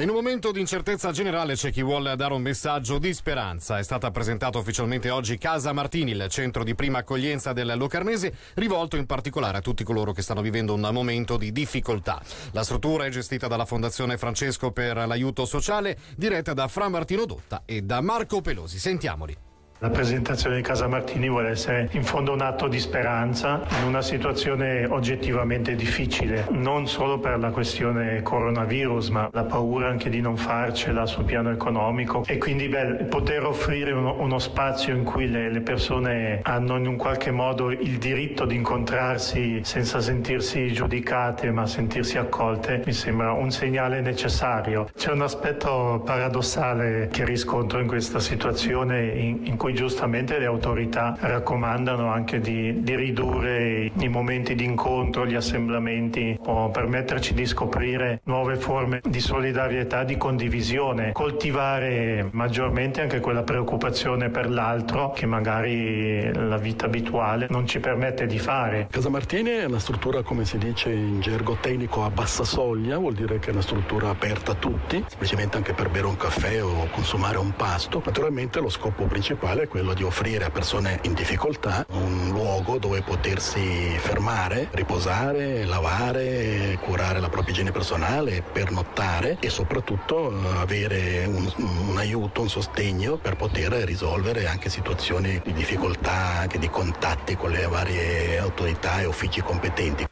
In 0.00 0.10
un 0.10 0.14
momento 0.14 0.52
di 0.52 0.60
incertezza 0.60 1.10
generale 1.10 1.54
c'è 1.54 1.72
chi 1.72 1.82
vuole 1.82 2.14
dare 2.14 2.32
un 2.32 2.40
messaggio 2.40 2.98
di 2.98 3.12
speranza. 3.12 3.78
È 3.78 3.82
stata 3.82 4.12
presentata 4.12 4.56
ufficialmente 4.56 5.10
oggi 5.10 5.38
Casa 5.38 5.72
Martini, 5.72 6.12
il 6.12 6.26
centro 6.28 6.62
di 6.62 6.76
prima 6.76 6.98
accoglienza 6.98 7.52
del 7.52 7.74
Locarnese, 7.76 8.32
rivolto 8.54 8.96
in 8.96 9.06
particolare 9.06 9.58
a 9.58 9.60
tutti 9.60 9.82
coloro 9.82 10.12
che 10.12 10.22
stanno 10.22 10.40
vivendo 10.40 10.72
un 10.72 10.88
momento 10.92 11.36
di 11.36 11.50
difficoltà. 11.50 12.22
La 12.52 12.62
struttura 12.62 13.06
è 13.06 13.08
gestita 13.08 13.48
dalla 13.48 13.64
Fondazione 13.64 14.18
Francesco 14.18 14.70
per 14.70 15.04
l'aiuto 15.04 15.44
sociale, 15.44 15.98
diretta 16.14 16.54
da 16.54 16.68
Fra 16.68 16.88
Martino 16.88 17.24
Dotta 17.24 17.62
e 17.64 17.82
da 17.82 18.00
Marco 18.00 18.40
Pelosi. 18.40 18.78
Sentiamoli. 18.78 19.47
La 19.80 19.90
presentazione 19.90 20.56
di 20.56 20.62
Casa 20.62 20.88
Martini 20.88 21.28
vuole 21.28 21.50
essere 21.50 21.88
in 21.92 22.02
fondo 22.02 22.32
un 22.32 22.40
atto 22.40 22.66
di 22.66 22.80
speranza 22.80 23.62
in 23.78 23.86
una 23.86 24.02
situazione 24.02 24.84
oggettivamente 24.84 25.76
difficile, 25.76 26.46
non 26.50 26.88
solo 26.88 27.20
per 27.20 27.38
la 27.38 27.50
questione 27.50 28.20
coronavirus, 28.22 29.08
ma 29.10 29.30
la 29.32 29.44
paura 29.44 29.86
anche 29.86 30.10
di 30.10 30.20
non 30.20 30.36
farcela 30.36 31.06
sul 31.06 31.22
piano 31.22 31.52
economico 31.52 32.24
e 32.26 32.38
quindi 32.38 32.66
beh, 32.66 33.04
poter 33.04 33.44
offrire 33.44 33.92
uno, 33.92 34.16
uno, 34.18 34.40
spazio 34.40 34.96
in 34.96 35.04
cui 35.04 35.30
le, 35.30 35.48
le, 35.48 35.60
persone 35.60 36.40
hanno 36.42 36.76
in 36.76 36.88
un 36.88 36.96
qualche 36.96 37.30
modo 37.30 37.70
il 37.70 37.98
diritto 37.98 38.46
di 38.46 38.56
incontrarsi 38.56 39.60
senza 39.62 40.00
sentirsi 40.00 40.72
giudicate 40.72 41.52
ma 41.52 41.66
sentirsi 41.66 42.18
accolte 42.18 42.82
mi 42.84 42.92
sembra 42.92 43.30
un 43.30 43.52
segnale 43.52 44.00
necessario. 44.00 44.88
C'è 44.96 45.12
un 45.12 45.22
aspetto 45.22 46.02
paradossale 46.04 47.08
che 47.12 47.24
riscontro 47.24 47.78
in 47.78 47.86
questa 47.86 48.18
situazione 48.18 49.06
in, 49.06 49.46
in 49.46 49.56
cui 49.56 49.66
cui 49.68 49.74
giustamente 49.74 50.38
le 50.38 50.46
autorità 50.46 51.14
raccomandano 51.20 52.10
anche 52.10 52.40
di, 52.40 52.82
di 52.82 52.94
ridurre 52.96 53.90
i 53.98 54.08
momenti 54.08 54.54
di 54.54 54.64
incontro, 54.64 55.26
gli 55.26 55.34
assemblamenti, 55.34 56.38
o 56.46 56.70
permetterci 56.70 57.34
di 57.34 57.44
scoprire 57.44 58.20
nuove 58.24 58.56
forme 58.56 59.02
di 59.04 59.20
solidarietà, 59.20 60.04
di 60.04 60.16
condivisione, 60.16 61.12
coltivare 61.12 62.28
maggiormente 62.30 63.02
anche 63.02 63.20
quella 63.20 63.42
preoccupazione 63.42 64.30
per 64.30 64.48
l'altro 64.48 65.10
che 65.10 65.26
magari 65.26 66.32
la 66.32 66.56
vita 66.56 66.86
abituale 66.86 67.46
non 67.50 67.66
ci 67.66 67.78
permette 67.78 68.24
di 68.24 68.38
fare. 68.38 68.86
Casa 68.90 69.10
Martini 69.10 69.50
è 69.50 69.64
una 69.64 69.80
struttura, 69.80 70.22
come 70.22 70.46
si 70.46 70.56
dice 70.56 70.90
in 70.90 71.20
gergo 71.20 71.58
tecnico, 71.60 72.04
a 72.04 72.10
bassa 72.10 72.44
soglia, 72.44 72.96
vuol 72.96 73.12
dire 73.12 73.38
che 73.38 73.50
è 73.50 73.52
una 73.52 73.60
struttura 73.60 74.08
aperta 74.08 74.52
a 74.52 74.54
tutti, 74.54 75.04
semplicemente 75.06 75.58
anche 75.58 75.74
per 75.74 75.90
bere 75.90 76.06
un 76.06 76.16
caffè 76.16 76.62
o 76.64 76.88
consumare 76.90 77.36
un 77.36 77.52
pasto. 77.52 78.00
Naturalmente 78.02 78.60
lo 78.60 78.70
scopo 78.70 79.04
principale 79.04 79.57
è 79.62 79.68
quello 79.68 79.94
di 79.94 80.02
offrire 80.02 80.44
a 80.44 80.50
persone 80.50 81.00
in 81.02 81.14
difficoltà 81.14 81.86
un 81.90 82.28
luogo 82.30 82.78
dove 82.78 83.02
potersi 83.02 83.60
fermare, 83.98 84.68
riposare, 84.72 85.64
lavare, 85.64 86.78
curare 86.82 87.20
la 87.20 87.28
propria 87.28 87.52
igiene 87.52 87.70
personale, 87.70 88.42
pernottare 88.42 89.36
e 89.40 89.48
soprattutto 89.48 90.30
eh, 90.30 90.56
avere 90.58 91.24
un, 91.26 91.50
un 91.88 91.96
aiuto, 91.98 92.42
un 92.42 92.48
sostegno 92.48 93.16
per 93.16 93.36
poter 93.36 93.72
risolvere 93.72 94.46
anche 94.46 94.68
situazioni 94.70 95.40
di 95.44 95.52
difficoltà, 95.52 96.40
anche 96.40 96.58
di 96.58 96.68
contatti 96.68 97.36
con 97.36 97.50
le 97.50 97.66
varie 97.66 98.38
autorità 98.38 99.00
e 99.00 99.06
uffici 99.06 99.40
competenti. 99.40 100.07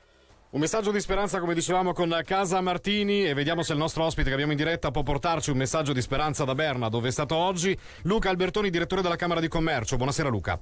Un 0.56 0.62
messaggio 0.62 0.90
di 0.90 1.00
speranza, 1.00 1.38
come 1.38 1.52
dicevamo, 1.52 1.92
con 1.92 2.18
Casa 2.24 2.62
Martini 2.62 3.26
e 3.26 3.34
vediamo 3.34 3.62
se 3.62 3.74
il 3.74 3.78
nostro 3.78 4.04
ospite 4.04 4.28
che 4.28 4.32
abbiamo 4.32 4.52
in 4.52 4.56
diretta 4.56 4.90
può 4.90 5.02
portarci 5.02 5.50
un 5.50 5.58
messaggio 5.58 5.92
di 5.92 6.00
speranza 6.00 6.44
da 6.44 6.54
Berna, 6.54 6.88
dove 6.88 7.08
è 7.08 7.12
stato 7.12 7.36
oggi. 7.36 7.78
Luca 8.04 8.30
Albertoni, 8.30 8.70
direttore 8.70 9.02
della 9.02 9.16
Camera 9.16 9.40
di 9.40 9.48
Commercio. 9.48 9.96
Buonasera 9.96 10.30
Luca. 10.30 10.58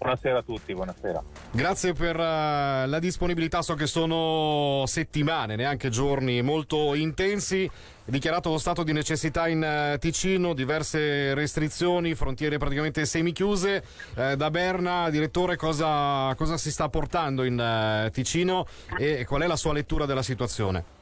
Buonasera 0.00 0.38
a 0.38 0.42
tutti, 0.42 0.72
buonasera. 0.72 1.22
Grazie 1.50 1.92
per 1.92 2.16
uh, 2.16 2.88
la 2.88 2.98
disponibilità, 2.98 3.60
so 3.60 3.74
che 3.74 3.86
sono 3.86 4.84
settimane, 4.86 5.56
neanche 5.56 5.90
giorni 5.90 6.40
molto 6.40 6.94
intensi. 6.94 7.70
Dichiarato 8.06 8.48
lo 8.48 8.56
stato 8.56 8.82
di 8.82 8.94
necessità 8.94 9.46
in 9.46 9.92
uh, 9.94 9.98
Ticino, 9.98 10.54
diverse 10.54 11.34
restrizioni, 11.34 12.14
frontiere 12.14 12.56
praticamente 12.56 13.04
semichiuse. 13.04 13.84
Uh, 14.14 14.36
da 14.36 14.48
Berna, 14.48 15.10
direttore, 15.10 15.56
cosa, 15.56 16.34
cosa, 16.34 16.56
si 16.56 16.70
sta 16.70 16.88
portando 16.88 17.44
in 17.44 18.08
Ticino 18.10 18.66
e 18.96 19.26
qual 19.26 19.42
è 19.42 19.46
la 19.46 19.56
sua 19.56 19.74
lettura 19.74 20.06
della 20.06 20.22
situazione? 20.22 20.99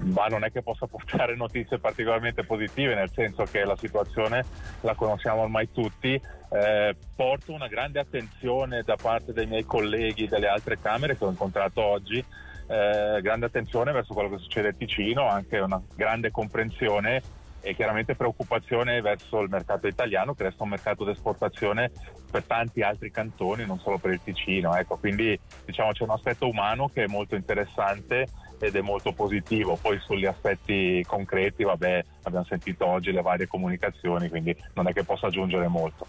Ma 0.00 0.26
non 0.26 0.44
è 0.44 0.50
che 0.50 0.62
possa 0.62 0.86
portare 0.86 1.34
notizie 1.34 1.78
particolarmente 1.78 2.44
positive, 2.44 2.94
nel 2.94 3.10
senso 3.12 3.44
che 3.44 3.64
la 3.64 3.76
situazione 3.76 4.44
la 4.82 4.94
conosciamo 4.94 5.42
ormai 5.42 5.70
tutti. 5.72 6.20
Eh, 6.50 6.96
porto 7.14 7.52
una 7.52 7.68
grande 7.68 7.98
attenzione 7.98 8.82
da 8.82 8.96
parte 9.00 9.32
dei 9.32 9.46
miei 9.46 9.64
colleghi 9.64 10.28
delle 10.28 10.48
altre 10.48 10.78
Camere 10.80 11.16
che 11.16 11.24
ho 11.24 11.30
incontrato 11.30 11.82
oggi, 11.82 12.18
eh, 12.18 13.20
grande 13.20 13.46
attenzione 13.46 13.92
verso 13.92 14.14
quello 14.14 14.30
che 14.30 14.38
succede 14.38 14.68
a 14.68 14.72
Ticino, 14.72 15.28
anche 15.28 15.58
una 15.58 15.80
grande 15.94 16.30
comprensione 16.30 17.22
e 17.68 17.74
chiaramente 17.74 18.14
preoccupazione 18.14 19.02
verso 19.02 19.40
il 19.40 19.50
mercato 19.50 19.86
italiano 19.86 20.32
che 20.32 20.44
resta 20.44 20.62
un 20.62 20.70
mercato 20.70 21.04
d'esportazione 21.04 21.90
per 22.30 22.42
tanti 22.44 22.80
altri 22.80 23.10
cantoni, 23.10 23.66
non 23.66 23.78
solo 23.78 23.98
per 23.98 24.12
il 24.12 24.22
Ticino. 24.24 24.74
Ecco, 24.74 24.96
quindi 24.96 25.38
diciamo 25.66 25.92
c'è 25.92 26.04
un 26.04 26.12
aspetto 26.12 26.48
umano 26.48 26.88
che 26.88 27.04
è 27.04 27.06
molto 27.06 27.34
interessante 27.34 28.26
ed 28.58 28.74
è 28.74 28.80
molto 28.80 29.12
positivo. 29.12 29.76
Poi 29.76 29.98
sugli 29.98 30.24
aspetti 30.24 31.04
concreti, 31.06 31.62
vabbè, 31.62 32.04
abbiamo 32.22 32.46
sentito 32.46 32.86
oggi 32.86 33.12
le 33.12 33.20
varie 33.20 33.46
comunicazioni, 33.46 34.30
quindi 34.30 34.56
non 34.72 34.88
è 34.88 34.94
che 34.94 35.04
possa 35.04 35.26
aggiungere 35.26 35.68
molto. 35.68 36.06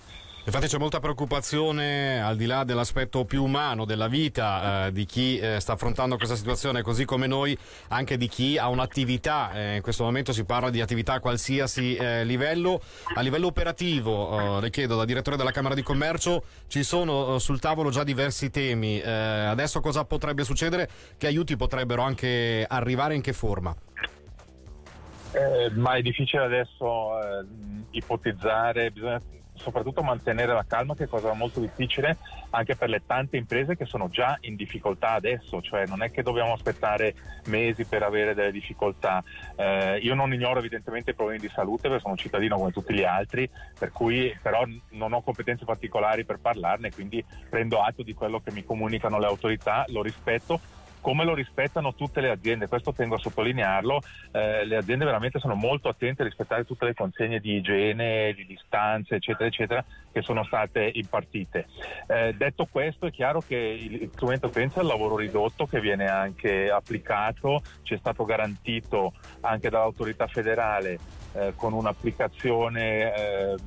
Infatti 0.49 0.65
c'è 0.65 0.79
molta 0.79 0.99
preoccupazione 0.99 2.23
al 2.23 2.35
di 2.35 2.47
là 2.47 2.63
dell'aspetto 2.63 3.23
più 3.23 3.43
umano 3.43 3.85
della 3.85 4.07
vita 4.07 4.87
eh, 4.87 4.91
di 4.91 5.05
chi 5.05 5.37
eh, 5.37 5.59
sta 5.59 5.73
affrontando 5.73 6.17
questa 6.17 6.33
situazione, 6.33 6.81
così 6.81 7.05
come 7.05 7.27
noi, 7.27 7.55
anche 7.89 8.17
di 8.17 8.27
chi 8.27 8.57
ha 8.57 8.67
un'attività. 8.67 9.51
Eh, 9.51 9.75
in 9.75 9.83
questo 9.83 10.05
momento 10.05 10.33
si 10.33 10.45
parla 10.45 10.71
di 10.71 10.81
attività 10.81 11.13
a 11.13 11.19
qualsiasi 11.19 11.95
eh, 11.95 12.23
livello. 12.25 12.81
A 13.13 13.21
livello 13.21 13.45
operativo, 13.45 14.57
eh, 14.57 14.61
le 14.61 14.71
chiedo 14.71 14.95
da 14.95 15.05
direttore 15.05 15.37
della 15.37 15.51
Camera 15.51 15.75
di 15.75 15.83
Commercio, 15.83 16.41
ci 16.65 16.81
sono 16.81 17.35
eh, 17.35 17.39
sul 17.39 17.59
tavolo 17.59 17.91
già 17.91 18.03
diversi 18.03 18.49
temi. 18.49 18.99
adesso 18.99 19.81
cosa 19.81 20.03
potrebbe 20.03 20.43
succedere? 20.43 20.89
Che 21.15 21.27
aiuti 21.27 21.57
potrebbero 21.57 22.01
anche 22.01 22.65
arrivare? 22.67 23.13
In 23.13 23.21
che 23.21 23.33
forma? 23.33 23.75
Eh, 25.31 25.69
ma 25.75 25.93
è 25.93 26.01
difficile 26.01 26.43
adesso 26.43 27.21
eh, 27.21 27.45
ipotizzare, 27.91 28.89
bisogna 28.89 29.21
soprattutto 29.59 30.01
mantenere 30.01 30.53
la 30.53 30.65
calma 30.67 30.95
che 30.95 31.03
è 31.03 31.07
cosa 31.07 31.33
molto 31.33 31.59
difficile 31.59 32.17
anche 32.51 32.75
per 32.75 32.89
le 32.89 33.03
tante 33.05 33.37
imprese 33.37 33.75
che 33.75 33.85
sono 33.85 34.09
già 34.09 34.37
in 34.41 34.55
difficoltà 34.55 35.11
adesso, 35.11 35.61
cioè 35.61 35.85
non 35.85 36.01
è 36.01 36.11
che 36.11 36.23
dobbiamo 36.23 36.53
aspettare 36.53 37.13
mesi 37.45 37.85
per 37.85 38.03
avere 38.03 38.33
delle 38.33 38.51
difficoltà. 38.51 39.23
Eh, 39.55 39.97
io 39.97 40.15
non 40.15 40.33
ignoro 40.33 40.59
evidentemente 40.59 41.11
i 41.11 41.15
problemi 41.15 41.39
di 41.39 41.49
salute 41.49 41.83
perché 41.83 41.99
sono 42.01 42.13
un 42.13 42.19
cittadino 42.19 42.57
come 42.57 42.71
tutti 42.71 42.93
gli 42.93 43.03
altri, 43.03 43.49
per 43.77 43.91
cui 43.91 44.35
però 44.41 44.63
non 44.91 45.13
ho 45.13 45.21
competenze 45.21 45.65
particolari 45.65 46.25
per 46.25 46.39
parlarne, 46.39 46.91
quindi 46.91 47.23
prendo 47.49 47.81
atto 47.81 48.01
di 48.01 48.13
quello 48.13 48.39
che 48.39 48.51
mi 48.51 48.63
comunicano 48.63 49.19
le 49.19 49.25
autorità, 49.25 49.85
lo 49.89 50.01
rispetto 50.01 50.59
come 51.01 51.23
lo 51.23 51.33
rispettano 51.33 51.93
tutte 51.93 52.21
le 52.21 52.29
aziende, 52.29 52.67
questo 52.67 52.93
tengo 52.93 53.15
a 53.15 53.19
sottolinearlo, 53.19 54.01
eh, 54.31 54.65
le 54.65 54.75
aziende 54.77 55.05
veramente 55.05 55.39
sono 55.39 55.55
molto 55.55 55.89
attente 55.89 56.21
a 56.21 56.25
rispettare 56.25 56.65
tutte 56.65 56.85
le 56.85 56.93
consegne 56.93 57.39
di 57.39 57.55
igiene, 57.55 58.33
di 58.33 58.45
distanze, 58.45 59.15
eccetera, 59.15 59.45
eccetera, 59.45 59.83
che 60.11 60.21
sono 60.21 60.43
state 60.43 60.91
impartite. 60.93 61.67
Eh, 62.07 62.33
detto 62.35 62.67
questo 62.69 63.05
è 63.05 63.11
chiaro 63.11 63.41
che 63.41 63.55
il 63.55 64.09
strumento 64.13 64.49
pensa 64.49 64.81
al 64.81 64.87
lavoro 64.87 65.17
ridotto 65.17 65.65
che 65.65 65.79
viene 65.79 66.07
anche 66.07 66.69
applicato, 66.69 67.61
ci 67.83 67.93
è 67.93 67.97
stato 67.97 68.25
garantito 68.25 69.13
anche 69.41 69.69
dall'autorità 69.69 70.27
federale 70.27 70.99
eh, 71.33 71.53
con 71.55 71.73
un'applicazione 71.73 73.13
ehm, 73.13 73.57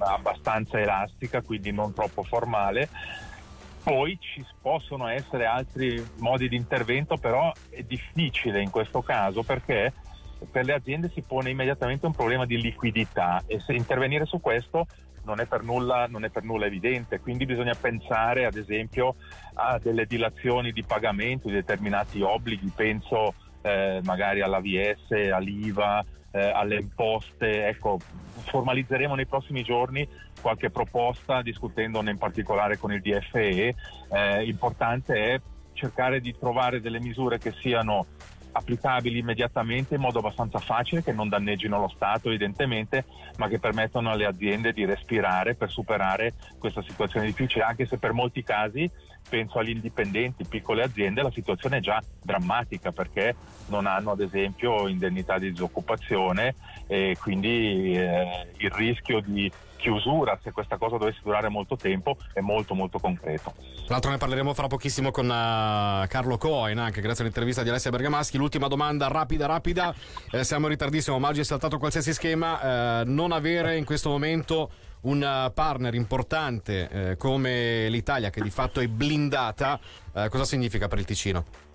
abbastanza 0.00 0.78
elastica, 0.78 1.42
quindi 1.42 1.72
non 1.72 1.92
troppo 1.92 2.22
formale 2.22 2.88
poi 3.88 4.18
ci 4.20 4.44
possono 4.60 5.08
essere 5.08 5.46
altri 5.46 6.04
modi 6.18 6.46
di 6.46 6.56
intervento, 6.56 7.16
però 7.16 7.50
è 7.70 7.82
difficile 7.82 8.60
in 8.60 8.70
questo 8.70 9.00
caso 9.00 9.42
perché 9.42 9.94
per 10.50 10.66
le 10.66 10.74
aziende 10.74 11.10
si 11.14 11.22
pone 11.22 11.48
immediatamente 11.48 12.04
un 12.04 12.12
problema 12.12 12.44
di 12.44 12.60
liquidità 12.60 13.42
e 13.46 13.60
se 13.60 13.72
intervenire 13.72 14.26
su 14.26 14.40
questo 14.40 14.86
non 15.24 15.40
è 15.40 15.46
per 15.46 15.62
nulla, 15.62 16.06
non 16.06 16.24
è 16.24 16.28
per 16.28 16.44
nulla 16.44 16.66
evidente, 16.66 17.20
quindi 17.20 17.46
bisogna 17.46 17.74
pensare 17.74 18.44
ad 18.44 18.56
esempio 18.56 19.16
a 19.54 19.78
delle 19.82 20.04
dilazioni 20.04 20.70
di 20.70 20.84
pagamento 20.84 21.48
di 21.48 21.54
determinati 21.54 22.20
obblighi, 22.20 22.70
penso 22.74 23.34
eh, 23.62 24.00
magari 24.04 24.42
all'AVS, 24.42 25.32
all'IVA, 25.32 26.04
alle 26.38 26.76
imposte, 26.76 27.66
ecco, 27.66 27.98
formalizzeremo 28.48 29.14
nei 29.14 29.26
prossimi 29.26 29.62
giorni 29.62 30.08
qualche 30.40 30.70
proposta 30.70 31.42
discutendone 31.42 32.10
in 32.10 32.18
particolare 32.18 32.78
con 32.78 32.92
il 32.92 33.00
DFE, 33.00 33.74
eh, 34.10 34.44
importante 34.44 35.14
è 35.14 35.40
cercare 35.72 36.20
di 36.20 36.36
trovare 36.36 36.80
delle 36.80 37.00
misure 37.00 37.38
che 37.38 37.52
siano 37.52 38.06
applicabili 38.50 39.18
immediatamente 39.18 39.94
in 39.94 40.00
modo 40.00 40.18
abbastanza 40.18 40.58
facile, 40.58 41.02
che 41.02 41.12
non 41.12 41.28
danneggino 41.28 41.78
lo 41.78 41.88
Stato 41.94 42.28
evidentemente, 42.28 43.04
ma 43.36 43.48
che 43.48 43.58
permettano 43.58 44.10
alle 44.10 44.26
aziende 44.26 44.72
di 44.72 44.84
respirare 44.84 45.54
per 45.54 45.70
superare 45.70 46.34
questa 46.58 46.82
situazione 46.82 47.26
difficile, 47.26 47.64
anche 47.64 47.86
se 47.86 47.98
per 47.98 48.12
molti 48.12 48.42
casi 48.42 48.90
penso 49.28 49.58
agli 49.58 49.70
indipendenti, 49.70 50.44
piccole 50.44 50.82
aziende, 50.82 51.22
la 51.22 51.30
situazione 51.30 51.78
è 51.78 51.80
già 51.80 52.02
drammatica 52.22 52.92
perché 52.92 53.34
non 53.66 53.86
hanno 53.86 54.12
ad 54.12 54.20
esempio 54.20 54.88
indennità 54.88 55.38
di 55.38 55.50
disoccupazione 55.50 56.54
e 56.86 57.16
quindi 57.20 57.92
eh, 57.96 58.48
il 58.56 58.70
rischio 58.70 59.20
di 59.20 59.50
chiusura, 59.78 60.38
se 60.42 60.50
questa 60.52 60.76
cosa 60.76 60.98
dovesse 60.98 61.20
durare 61.22 61.48
molto 61.48 61.76
tempo, 61.76 62.16
è 62.34 62.40
molto 62.40 62.74
molto 62.74 62.98
concreto. 62.98 63.54
Tra 63.56 63.96
l'altro 63.96 64.10
ne 64.10 64.18
parleremo 64.18 64.52
fra 64.52 64.66
pochissimo 64.66 65.10
con 65.10 65.26
uh, 65.26 66.06
Carlo 66.08 66.36
Cohen, 66.36 66.78
anche 66.78 67.00
grazie 67.00 67.22
all'intervista 67.22 67.62
di 67.62 67.70
Alessia 67.70 67.90
Bergamaschi. 67.90 68.36
L'ultima 68.36 68.68
domanda 68.68 69.08
rapida, 69.08 69.46
rapida, 69.46 69.94
eh, 70.30 70.44
siamo 70.44 70.66
in 70.66 70.72
ritardissimo, 70.72 71.18
ma 71.18 71.28
oggi 71.28 71.40
è 71.40 71.44
saltato 71.44 71.78
qualsiasi 71.78 72.12
schema, 72.12 73.00
eh, 73.00 73.04
non 73.06 73.32
avere 73.32 73.76
in 73.76 73.84
questo 73.84 74.10
momento 74.10 74.70
un 75.02 75.22
eh, 75.22 75.50
partner 75.52 75.94
importante 75.94 76.88
eh, 76.88 77.16
come 77.16 77.88
l'Italia 77.88 78.30
che 78.30 78.40
di 78.40 78.50
fatto 78.50 78.80
è 78.80 78.86
blindata, 78.86 79.78
eh, 80.14 80.28
cosa 80.28 80.44
significa 80.44 80.88
per 80.88 80.98
il 80.98 81.04
Ticino? 81.04 81.66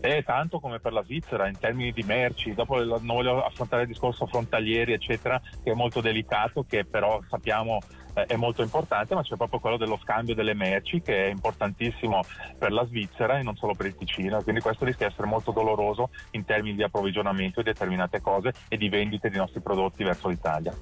è 0.00 0.24
tanto 0.24 0.60
come 0.60 0.80
per 0.80 0.94
la 0.94 1.02
Svizzera 1.04 1.46
in 1.46 1.58
termini 1.58 1.92
di 1.92 2.02
merci, 2.02 2.54
dopo 2.54 2.82
non 2.82 3.04
voglio 3.04 3.44
affrontare 3.44 3.82
il 3.82 3.88
discorso 3.88 4.26
frontalieri 4.26 4.94
eccetera 4.94 5.40
che 5.62 5.72
è 5.72 5.74
molto 5.74 6.00
delicato, 6.00 6.64
che 6.66 6.86
però 6.86 7.20
sappiamo 7.28 7.80
eh, 8.14 8.24
è 8.24 8.36
molto 8.36 8.62
importante, 8.62 9.14
ma 9.14 9.22
c'è 9.22 9.36
proprio 9.36 9.60
quello 9.60 9.76
dello 9.76 9.98
scambio 10.02 10.34
delle 10.34 10.54
merci 10.54 11.00
che 11.02 11.26
è 11.26 11.30
importantissimo 11.30 12.22
per 12.58 12.72
la 12.72 12.84
Svizzera 12.86 13.38
e 13.38 13.42
non 13.42 13.56
solo 13.56 13.74
per 13.74 13.86
il 13.86 13.96
Ticino, 13.96 14.42
quindi 14.42 14.60
questo 14.60 14.84
rischia 14.84 15.06
di 15.06 15.12
essere 15.12 15.28
molto 15.28 15.52
doloroso 15.52 16.10
in 16.32 16.44
termini 16.44 16.76
di 16.76 16.82
approvvigionamento 16.82 17.60
di 17.60 17.70
determinate 17.70 18.20
cose 18.20 18.52
e 18.68 18.76
di 18.76 18.88
vendite 18.88 19.28
dei 19.28 19.38
nostri 19.38 19.60
prodotti 19.60 20.02
verso 20.02 20.28
l'Italia. 20.28 20.74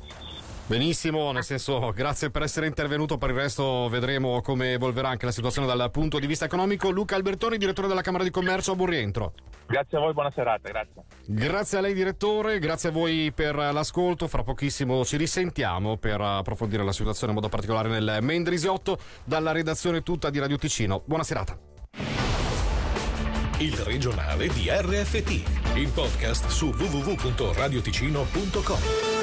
Benissimo, 0.68 1.32
nel 1.32 1.44
senso 1.44 1.92
grazie 1.94 2.28
per 2.28 2.42
essere 2.42 2.66
intervenuto, 2.66 3.16
per 3.16 3.30
il 3.30 3.36
resto 3.36 3.88
vedremo 3.88 4.42
come 4.42 4.72
evolverà 4.72 5.08
anche 5.08 5.24
la 5.24 5.32
situazione 5.32 5.66
dal 5.66 5.90
punto 5.90 6.18
di 6.18 6.26
vista 6.26 6.44
economico. 6.44 6.90
Luca 6.90 7.16
Albertoni, 7.16 7.56
direttore 7.56 7.88
della 7.88 8.02
Camera 8.02 8.22
di 8.22 8.28
Commercio, 8.28 8.72
a 8.72 8.74
buon 8.74 8.90
rientro. 8.90 9.32
Grazie 9.66 9.96
a 9.96 10.00
voi, 10.02 10.12
buona 10.12 10.30
serata, 10.30 10.68
grazie. 10.68 11.04
Grazie 11.24 11.78
a 11.78 11.80
lei 11.80 11.94
direttore, 11.94 12.58
grazie 12.58 12.90
a 12.90 12.92
voi 12.92 13.32
per 13.34 13.54
l'ascolto, 13.54 14.28
fra 14.28 14.42
pochissimo 14.42 15.06
ci 15.06 15.16
risentiamo 15.16 15.96
per 15.96 16.20
approfondire 16.20 16.84
la 16.84 16.92
situazione 16.92 17.32
in 17.32 17.38
modo 17.38 17.48
particolare 17.48 17.88
nel 17.88 18.18
Mendrisiotto 18.20 18.98
dalla 19.24 19.52
redazione 19.52 20.02
tutta 20.02 20.28
di 20.28 20.38
Radio 20.38 20.58
Ticino. 20.58 21.00
Buona 21.06 21.24
serata. 21.24 21.58
Il 23.60 23.74
regionale 23.78 24.48
di 24.48 24.68
RFT, 24.68 25.30
il 25.76 25.90
podcast 25.94 26.48
su 26.48 26.66
www.radioticino.com. 26.66 29.17